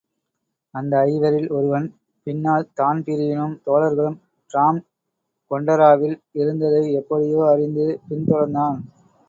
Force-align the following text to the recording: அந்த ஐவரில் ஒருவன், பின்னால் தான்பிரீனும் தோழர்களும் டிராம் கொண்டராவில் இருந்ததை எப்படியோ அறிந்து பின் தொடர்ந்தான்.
அந்த 0.73 0.93
ஐவரில் 1.09 1.49
ஒருவன், 1.49 1.85
பின்னால் 2.27 2.65
தான்பிரீனும் 2.79 3.55
தோழர்களும் 3.67 4.17
டிராம் 4.49 4.81
கொண்டராவில் 5.51 6.17
இருந்ததை 6.33 6.83
எப்படியோ 6.93 7.41
அறிந்து 7.53 7.87
பின் 8.09 8.27
தொடர்ந்தான். 8.27 8.79